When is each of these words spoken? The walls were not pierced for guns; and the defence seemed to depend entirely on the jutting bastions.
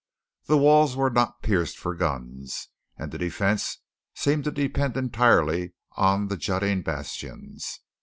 The 0.47 0.57
walls 0.57 0.95
were 0.95 1.11
not 1.11 1.43
pierced 1.43 1.77
for 1.77 1.93
guns; 1.93 2.69
and 2.97 3.11
the 3.11 3.19
defence 3.19 3.81
seemed 4.15 4.45
to 4.45 4.51
depend 4.51 4.97
entirely 4.97 5.75
on 5.91 6.27
the 6.27 6.37
jutting 6.37 6.81
bastions. 6.81 7.81